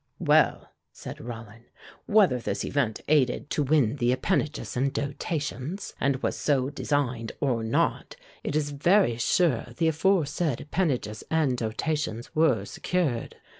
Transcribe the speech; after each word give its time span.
"Well," 0.17 0.71
said 0.91 1.21
Rollin, 1.21 1.65
"whether 2.07 2.39
this 2.39 2.65
event 2.65 3.01
aided 3.07 3.51
to 3.51 3.61
win 3.61 3.97
the 3.97 4.11
appanages 4.11 4.75
and 4.75 4.91
dotations, 4.91 5.93
and 6.01 6.15
was 6.23 6.35
so 6.35 6.71
designed, 6.71 7.33
or 7.39 7.63
not, 7.63 8.15
it 8.43 8.55
is 8.55 8.71
very 8.71 9.17
sure 9.17 9.67
the 9.77 9.89
aforesaid 9.89 10.59
appanages 10.59 11.23
and 11.29 11.55
dotations 11.55 12.33
were 12.33 12.65
secured. 12.65 13.35